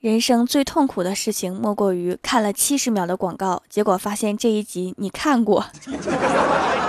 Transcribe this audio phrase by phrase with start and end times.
[0.00, 5.64] 人生最痛苦的事情莫过于看了七十秒的广告，结果发现这一集你看过。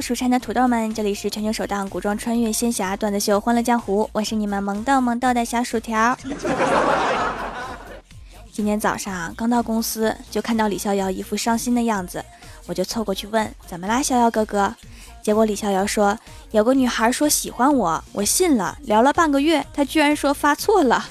[0.00, 6.16] 蜀山的土豆们，这里是全球首档古装穿越仙侠段子秀《欢乐江湖》，我是你们萌逗萌逗的小薯条。
[8.50, 12.24] 今天早上刚到公司，就看到李逍遥一副伤心的样子，
[12.66, 14.74] 我就凑过去问：“怎么啦，逍遥哥哥？”
[15.22, 16.18] 结果李逍遥说
[16.50, 21.06] ：“有个女孩说喜欢我，我信了，聊了半个月，她居然说发错了。”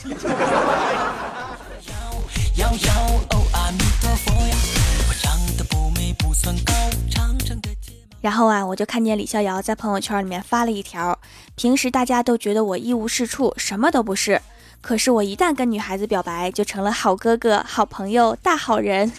[8.22, 11.18] 然后啊，我就看见李逍遥在朋友圈里面发了一条：
[11.56, 14.42] 平时大家都觉得我一无是处，什么都不是，
[14.82, 19.10] 可是我一旦跟女孩子表白，就成了好哥哥、好朋友、大好人。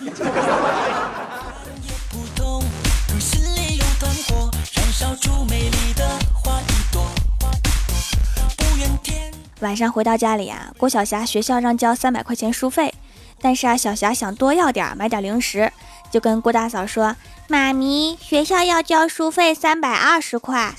[9.61, 12.93] 晚上回到家里啊，郭晓霞学校让交三百块钱书费，
[13.41, 15.73] 但是啊，小霞想多要点，买点零食，
[16.11, 17.17] 就跟郭大嫂说。
[17.51, 20.73] 妈咪，学校要交书费三百二十块。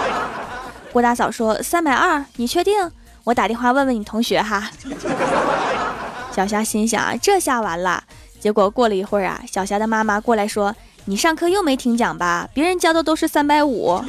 [0.92, 2.92] 郭大嫂说：“三百二，你确定？
[3.24, 4.70] 我打电话问问你同学哈。
[6.30, 8.04] ”小霞心想：这下完了。
[8.38, 12.46] 结果过了一会儿啊，小霞的妈妈过来说：“你上课又没听讲吧？
[12.52, 14.04] 别人交的都是三百五。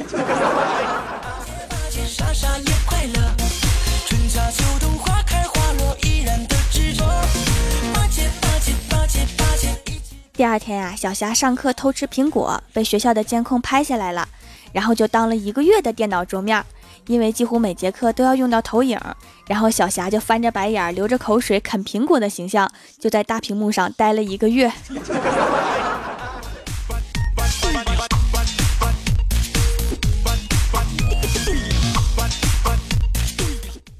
[10.40, 14.26] 第二天呀，小霞上课偷吃苹果，被学校的监控拍下来了，
[14.72, 16.64] 然后就当了一个月的电脑桌面，
[17.08, 18.98] 因为几乎每节课都要用到投影，
[19.46, 24.72] 然后小霞就翻着白眼，流着口水啃苹果的形象，就在大屏幕上待了一个月。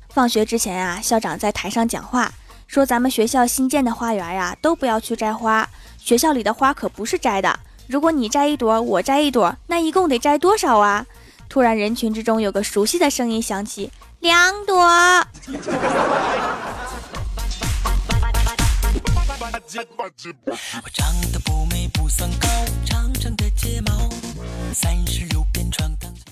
[0.09, 2.32] 放学之前啊，校长在台上讲话，
[2.66, 5.69] 说咱们学校新建的花园呀，都不要去摘花。
[6.10, 7.56] 学校里的花可不是摘的，
[7.87, 11.06] 如果你摘一朵，我摘一朵，那一共得摘多少啊？
[11.48, 14.84] 突然，人群之中有个熟悉的声音响起：“两朵。”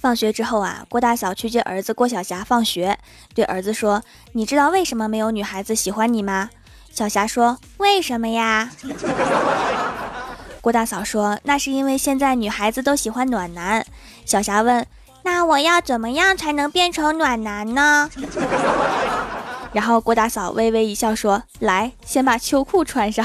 [0.01, 2.99] 放学之后啊，郭大嫂去接儿子郭晓霞放学，
[3.33, 4.03] 对儿子说
[4.35, 6.51] ：“你知道为什么没有女孩子喜欢你吗？”
[6.99, 8.71] 小霞说：“为什么呀？”
[10.61, 13.87] 郭大嫂说：“那是因为现在女孩子都喜欢暖男。”
[14.27, 14.85] 小霞问
[15.23, 18.11] ：“那我要怎么样才能变成暖男呢？”
[19.73, 23.25] 然后郭大嫂微微一笑说：“来，先把秋裤穿上。”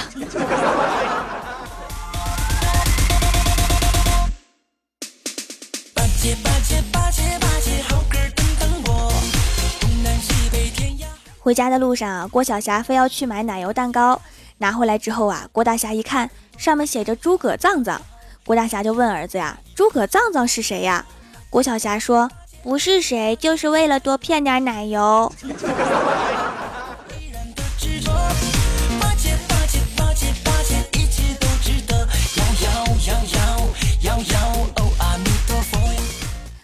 [11.44, 14.22] 回家的路上啊，郭晓霞非要去买奶油蛋糕，
[14.59, 18.02] 拿回来之后啊，郭大侠一看上面写着诸葛藏藏，
[18.46, 21.06] 郭大侠就问儿子呀：“诸葛藏藏是谁呀？”
[21.52, 22.31] 郭晓霞说
[22.64, 25.34] ：“不是谁，就是为了多骗点奶油。”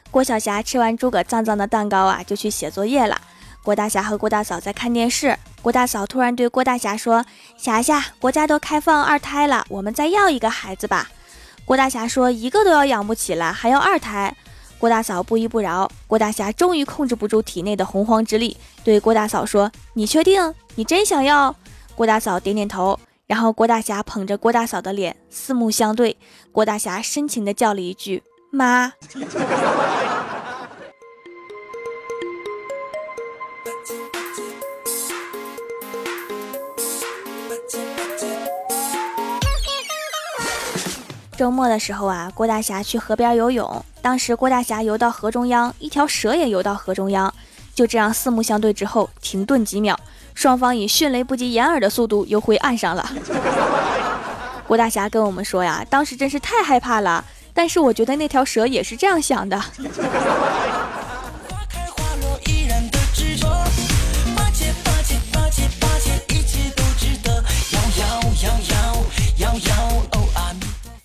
[0.09, 3.19] 郭晓霞吃完诸葛藏藏的蛋糕啊，就去写作业了。
[3.69, 7.23] 郭大侠和郭大嫂在看电视，郭大嫂突然对郭大侠说
[7.55, 11.07] ：“霞霞，国家都开放二胎了，我们再要一个孩子吧。”
[11.65, 14.35] 郭大侠说：“一个都要养不起了，还要二胎？”
[14.79, 20.51] 郭大嫂不依不饶，郭大侠终于控制不住体内的洪荒之力，对郭大嫂说：“你确定？
[20.73, 21.55] 你真想要？”
[21.93, 26.17] 郭大嫂点点头，然后郭大侠捧着郭大嫂的脸，四目相对，
[26.51, 28.91] 郭大侠深情地叫了一句：“妈。”
[41.39, 43.85] 周末的时候啊，郭大侠去河边游泳。
[44.01, 47.33] 当时郭大侠游到河中央，一条蛇也游到河中央。
[47.73, 49.97] 就这样四目相对之后，停顿几秒，
[50.35, 53.09] 双方以迅雷不及掩耳的速度游回岸上了。
[54.67, 57.23] 郭大侠跟我们说呀，当时真是太害怕了。
[57.53, 59.57] 但是我觉得那条蛇也是这样想的。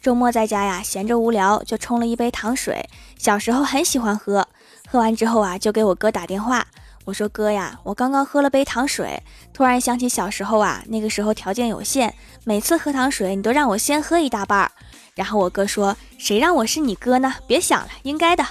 [0.04, 2.90] 周末在家呀，闲着无聊就冲了一杯糖水。
[3.16, 4.46] 小时候很喜欢喝，
[4.86, 6.66] 喝完之后啊，就给我哥打电话，
[7.06, 9.22] 我说哥呀，我刚刚喝了杯糖水，
[9.54, 12.12] 突然想起小时候啊，那个时候条件有限，
[12.44, 14.70] 每次喝糖水你都让我先喝一大半儿。
[15.14, 17.36] 然后我哥说，谁让我是你哥呢？
[17.46, 18.44] 别想了，应该的。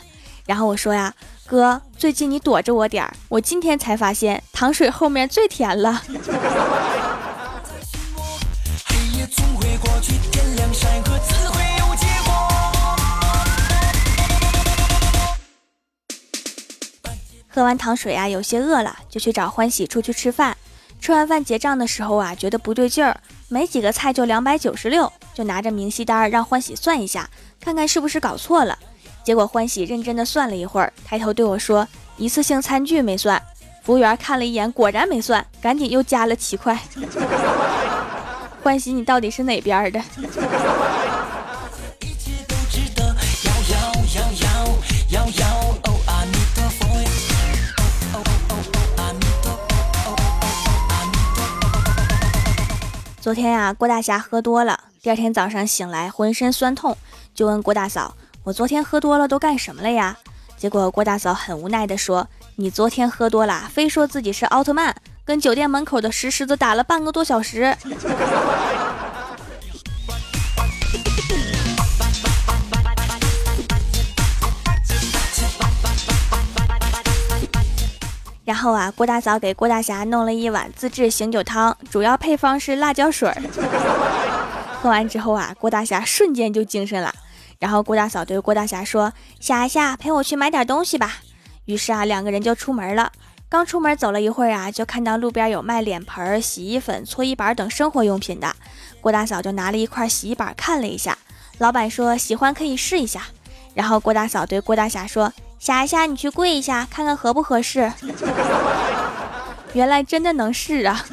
[0.47, 1.13] 然后我说呀，
[1.45, 6.01] 哥，最近你躲着我点儿，我今天才发现糖水后面最甜了。
[17.53, 20.57] 喝完糖水啊，有些饿了，就去找欢喜出去吃饭。
[20.99, 23.15] 吃完饭结账的时候啊，觉得不对劲儿，
[23.47, 27.29] 没几个菜就两百九十六，就拿着明细单让欢喜算一下，
[27.59, 28.75] 看看是不是搞错了。
[29.23, 33.39] 结果欢喜认真的算了一会儿，抬头对我说：“一次性餐具没算。”
[33.83, 36.75] 服务员看了一眼，果然没算，赶紧又加了七块。
[38.63, 40.01] 欢喜，你到底是哪边的？
[53.23, 56.97] 昨天呀，郭大侠喝多了，第二天早上醒来浑身酸痛，
[57.33, 60.17] 就问郭大嫂：“我昨天喝多了都干什么了呀？”
[60.59, 62.27] 结果郭大嫂很无奈地说
[62.57, 64.93] ：“你昨天喝多了，非说自己是奥特曼，
[65.23, 67.73] 跟酒店门口的石狮子打了半个多小时。”
[78.63, 83.29] 后啊，郭大嫂给郭大侠弄了一碗自制醒酒汤，主要配方是辣椒水。
[84.81, 87.13] 喝完之后啊，郭大侠瞬间就精神了。
[87.59, 89.11] 然后郭大嫂对郭大侠说
[89.41, 91.17] ：“侠侠，陪我去买点东西吧。”
[91.65, 93.11] 于是啊，两个人就出门了。
[93.49, 98.55] 刚出门走了一会儿啊，就看到路边有卖脸盆、洗衣粉、搓衣板等生活用品的。
[99.01, 101.17] 郭大嫂就拿了一块洗衣板看了一下，
[101.57, 103.23] 老板说：“喜欢可以试一下。”
[103.75, 105.33] 然后郭大嫂对郭大侠说。
[105.63, 107.89] 霞霞，你去跪一下，看看合不合适。
[109.71, 111.05] 原来真的能试啊！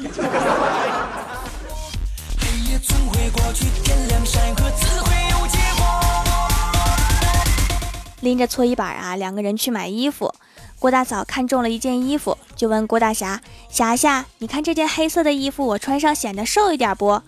[8.19, 10.35] 拎着搓衣板啊，两个人去买衣服。
[10.79, 13.39] 郭大嫂看中了一件衣服，就问郭大侠
[13.71, 17.21] ：“霞霞，你看这件黑色的衣服，我穿上显得瘦一点不？”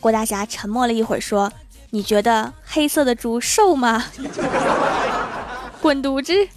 [0.00, 1.52] 郭大侠沉默了一会儿，说
[1.90, 4.06] ：“你觉得黑色的猪瘦吗？”
[5.82, 6.48] 滚犊子！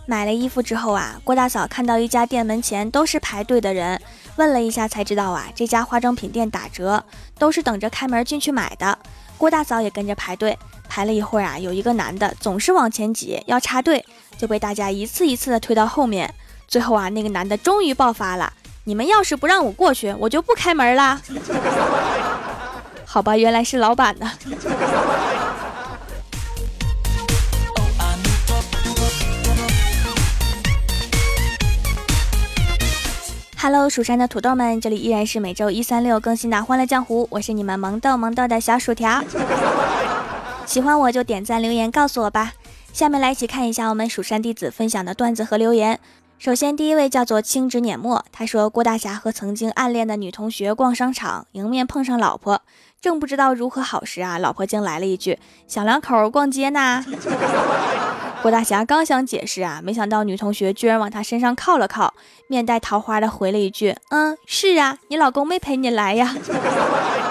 [0.08, 4.00] 买了衣服之后啊，郭大嫂看到一家店门前都是排队的人，
[4.36, 7.04] 问了一下才知道啊，这家化妆品店打折，
[7.38, 8.96] 都是等着开门进去买的。
[9.36, 10.56] 郭大嫂也跟着排队，
[10.88, 14.04] 排了一会儿啊，有一个男的总是往前挤，要插队，
[14.38, 16.32] 就被大家一次一次的推到后面。
[16.68, 18.52] 最后啊，那个男的终于爆发了。
[18.88, 21.20] 你们要是不让我过去，我就不开门啦。
[23.04, 24.30] 好吧，原来是老板呢。
[33.58, 39.20] Hello，蜀山的土豆们，这里依然是每周一、三、六更新的《欢乐江湖》，我是你们萌豆萌豆的小薯条。
[40.64, 42.52] 喜欢我就点赞留言告诉我吧。
[42.92, 45.98] 下面来一起看一下我们蜀山弟子分享的段子和留言。
[46.38, 52.60] 首先，第一位叫做青纸碾末，他说郭大侠和曾经暗恋的女同学逛商场，迎面碰上老婆，
[53.00, 57.04] 正不知道如何好时啊，老婆竟来了一句：“小两口逛街呢。
[58.42, 62.12] ”郭大侠刚想解释啊，没想到女同学居然往他身上靠了靠，
[62.48, 66.36] 面带桃花的回了一句：“嗯，是啊，你老公没陪你来呀。”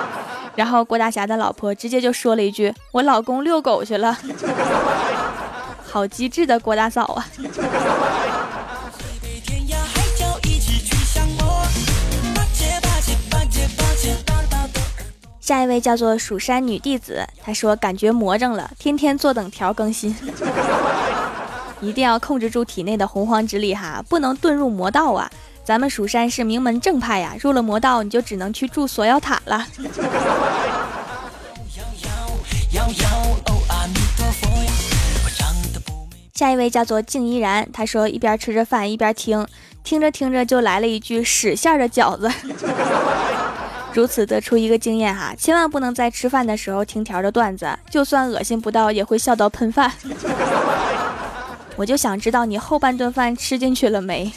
[0.56, 4.18] 然后郭大侠的老婆直接就说了一句：“我老公遛狗去了。
[5.88, 7.26] ”好机智的郭大嫂啊！
[15.46, 20.16] 下一位叫做蜀山女弟子，她说感觉魔怔了，天天坐等条更新，
[21.80, 25.30] 一定要控制住体内的洪荒之力哈，不能遁入魔道啊！
[25.64, 29.68] 咱们蜀山是名门正派呀，入了魔道你就只能去住锁妖塔了。
[36.34, 39.46] 下一位叫做静怡然，她说一边吃着饭一边听，
[39.84, 42.32] 听着听着就来了一句屎馅的饺子。
[43.96, 49.90] 如此得出一个经验哈，千万不能在吃饭的时候听条的段子，就算恶心不到，也会笑到喷饭。
[51.78, 54.34] 我就想知道你后半顿饭吃进去了没？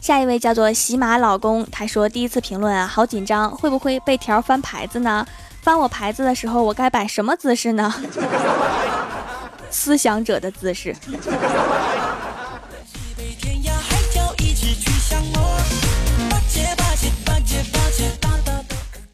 [0.00, 5.26] 下一位叫做喜马老公，他说第一次评论啊，好紧张，会不会被条翻牌子呢？
[5.62, 7.92] 翻我牌子的时候，我该摆什么姿势呢？
[9.68, 10.94] 思想者的姿势。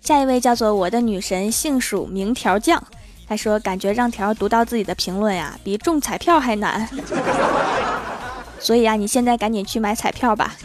[0.08, 2.82] 下一位叫做我的女神，姓蜀名条酱。
[3.28, 6.88] 他说：“感觉让条读到自己的评论呀，比中彩票还难。
[8.58, 10.56] 所以啊，你现在赶紧去买彩票吧。”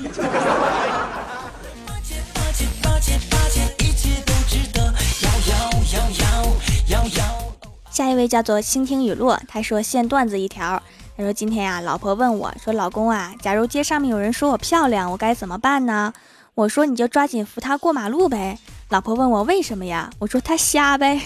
[7.91, 9.37] 下一位叫做倾听雨落。
[9.49, 10.81] 他说：“现段子一条。
[11.17, 16.13] 他说今天呀，老婆问我说：‘老公啊，假如街上面有人说我漂亮，我该怎么办呢？’
[16.55, 18.57] 我说：‘你就抓紧扶他过马路呗。’
[18.93, 20.07] 老婆问我为什么呀？
[20.19, 21.19] 我说：‘他瞎呗。’”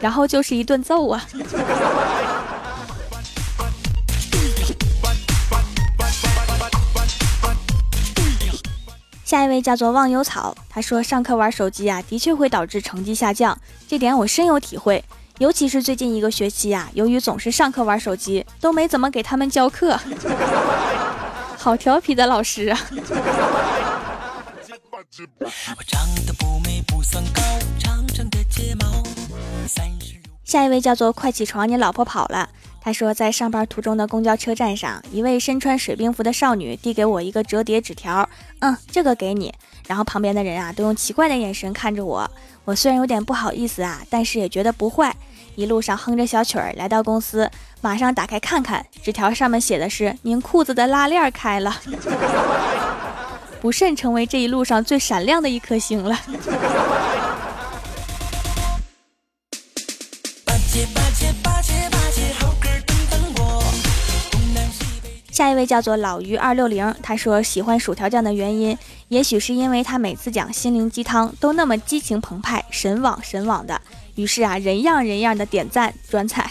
[0.00, 1.24] 然后就是一顿揍啊！
[9.24, 15.04] 下一位叫做忘忧草，他说上课玩手机啊，的确会导致成绩下降，这点我深有体会。
[15.38, 19.96] 尤其是最近一个学期呀，由于总是上课玩手机，都没怎么给他们教课。
[21.56, 22.80] 好调皮的老师啊！
[25.16, 27.40] 我长得不美不算高，
[27.78, 28.84] 长长的睫毛
[30.42, 32.48] 下一位叫做快起床，你老婆跑了。
[32.80, 38.28] 他说，在上班途中的公交车站上，一位身穿水兵服的少女递给我一个折叠纸条，
[38.58, 39.54] 嗯，这个给你。
[39.86, 42.28] 然后旁边的人啊，都用奇怪的眼神看着我。
[42.64, 45.14] 我虽然有点不好意思啊，但是也觉得不坏。
[45.54, 47.48] 一路上哼着小曲儿来到公司，
[47.80, 51.72] 马上打开看看，纸条上面写的是：您裤子的拉链开了，
[53.64, 56.14] 不慎成为这一路上最闪亮的一颗星了。
[65.30, 68.76] 下一位叫做老于二六零，他说喜欢薯条酱的原因，
[69.08, 73.80] 也许是因为他每次讲心灵鸡汤都那么激情澎湃、神往神往的，
[74.16, 76.50] 于是啊，人样人样的点赞转采。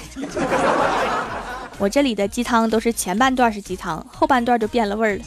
[1.77, 5.23] 我这里的鸡汤都是前半段是鸡汤，后半段就变了味儿了。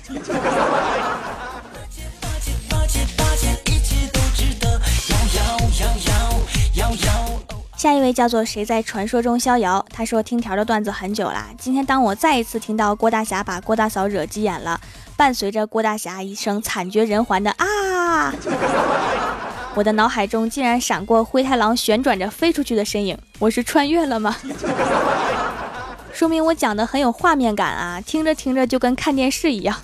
[7.87, 9.87] 下一位叫做谁在传说中逍遥？
[9.95, 11.47] 他说听条的段子很久啦。
[11.57, 14.81] 今天当我再一次听到郭大侠把郭大嫂惹急眼了，
[15.16, 18.35] 伴随着郭大侠一声惨绝人寰的啊，
[19.76, 23.16] 我的脑海中竟然闪过灰太狼旋转着飞出去的身影。
[23.38, 24.35] 我是穿越了吗？
[26.12, 29.76] 说明我讲的很有画面感啊，听着听着就跟看电视一样。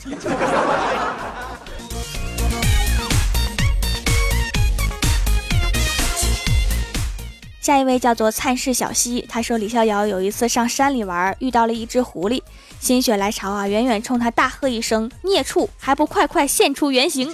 [7.62, 12.42] 下一位叫做灿世小溪，他说李逍遥有一次上山里玩，遇到了一只狐狸，
[12.81, 17.33] 心血来潮啊，远远冲他大喝一声：“孽畜，还不快快现出原形！”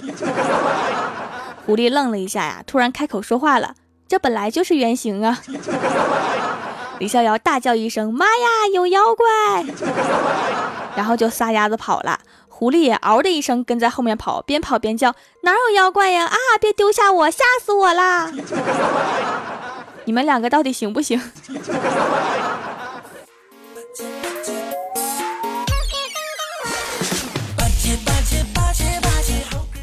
[1.65, 3.73] 狐狸愣了一下呀，突然开口说话了
[4.07, 5.39] ：“这本来就是原形啊！”
[6.99, 9.25] 李逍遥大叫一声：“妈呀，有妖怪！”
[10.95, 12.19] 然后就撒丫子跑了。
[12.47, 16.25] 狐狸也嗷的一声跟在后面跑，边跑边叫：“哪有妖怪呀？
[16.25, 18.31] 啊，别丢下我，吓死我啦！”
[20.09, 21.21] 你们两个到底行不行？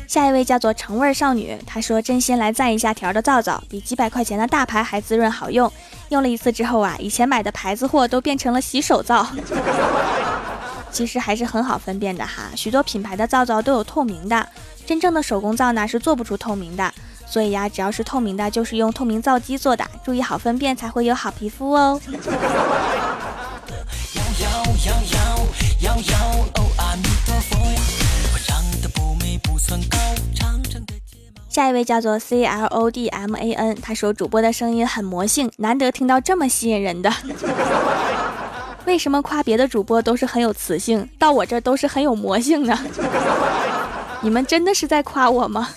[0.09, 5.73] 下一位叫做橙味少女，她说：“真心来赞一下条的皂皂，比几百块钱的大牌还滋润好用。
[6.09, 9.25] 用了一次之后啊，以前买的牌子货都变成了洗手皂。
[10.90, 14.49] 其实还是很好分辨的哈，许多品牌的皂皂都有透明的，
[14.85, 16.92] 真正的手工皂呢是做不出透明的。”
[17.26, 22.00] 所以呀，只要是透明的，就是用透明皂基做的，注意好分辨，才会有好皮肤哦。
[31.49, 37.11] 下一位叫做 C L O D M A N，他说主播的声音很魔性，难得听到这么吸引人的。
[38.85, 42.78] 为什么夸别的主播都是很有磁性，到我这都是很有魔性呢？
[44.21, 45.71] 你们真的是在夸我吗？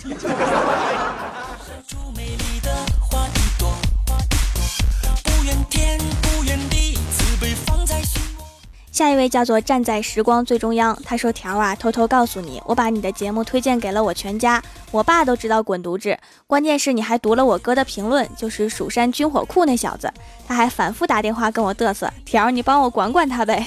[9.00, 16.18] 下一位叫做站在时光最中央，他说：“条啊，偷偷告诉你，我把你的节目推荐给了我全家，我爸都知道滚犊子。
[16.46, 20.12] 关键是你还读了我哥的评论，就是蜀山军火库那小子，
[20.46, 23.66] 他还反复打电话跟我嘚瑟，条你帮我管管他呗。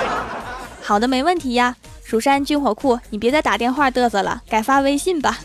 [0.82, 1.74] 好的，没问题呀。
[2.04, 5.38] 蜀山军火库，你别再打电话嘚瑟了，改发微信吧。”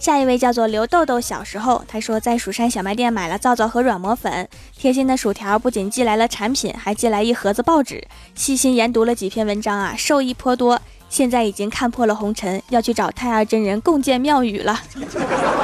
[0.00, 8.02] 下一位叫做刘豆豆，小时候他说在蜀山小卖店买了皂皂和软膜粉，贴心的薯条不仅寄来了产品，还寄来一盒子报纸。
[8.34, 10.80] 细心研读了几篇文章啊，受益颇多。
[11.10, 14.80] 现在已经看破了红尘，要去找太二真人共建庙宇了。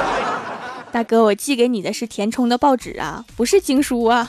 [0.93, 4.29] 大哥，我寄给你的是填充的报纸啊，不是经书啊。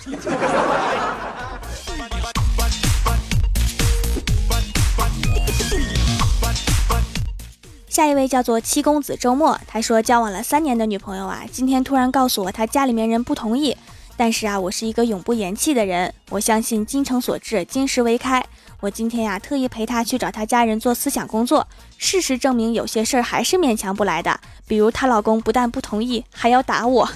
[7.98, 13.76] 下一位叫做七公子周末，他说交往了三年的女朋友啊，今天突然告诉我他家里面人不同意。
[14.16, 18.46] 但是啊，我是一个永不言弃的人，我相信精诚所至，金石为开。
[18.82, 21.66] 我今天呀，特意陪他去找他家人做思想工作。
[21.98, 27.10] 事实证明，有些事儿还是勉强不来的，比如她老公不但不同意，还要打我。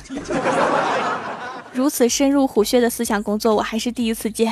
[1.71, 4.51] 如此深入虎穴的思想工作，我还是第一次见。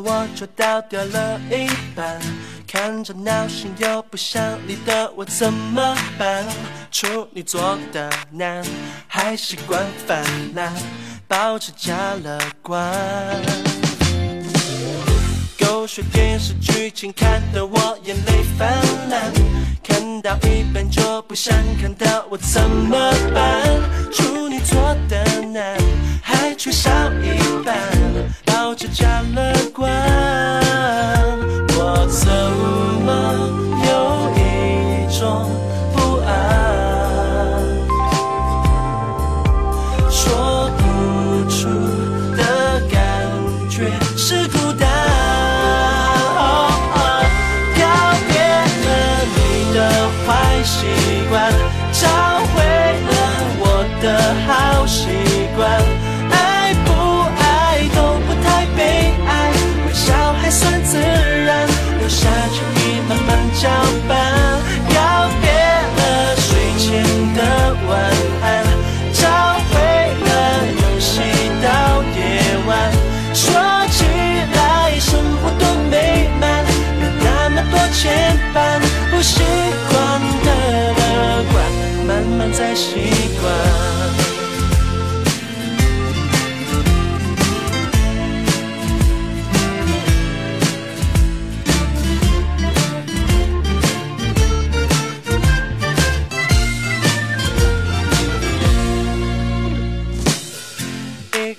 [0.00, 2.20] 我就倒掉了一半。
[2.66, 6.44] 看着闹心又不想理的我怎么办？
[6.90, 8.64] 处女座的男，
[9.06, 10.24] 还习惯泛
[10.54, 10.72] 滥，
[11.28, 12.92] 保持加乐观。
[15.60, 18.68] 狗血电视剧情看得我眼泪泛
[19.08, 19.32] 滥，
[19.82, 23.64] 看到一半就不想看到我怎么办？
[24.12, 25.76] 处女座的男，
[26.22, 26.90] 还缺少
[27.22, 27.76] 一半。
[28.46, 29.73] 保持加乐观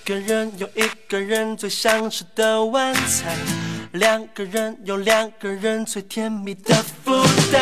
[0.05, 3.35] 个人有一个人最想吃的晚餐，
[3.93, 7.11] 两个人有两个人最甜蜜的负
[7.51, 7.59] 担。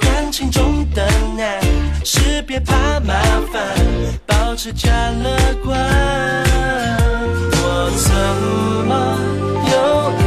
[0.00, 1.60] 感情中的难，
[2.02, 3.12] 是别怕麻
[3.52, 3.62] 烦，
[4.24, 4.90] 保持假
[5.22, 5.78] 乐观。
[7.52, 8.08] 我怎
[8.88, 9.18] 么
[9.70, 9.76] 有
[10.16, 10.24] 一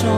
[0.00, 0.08] 种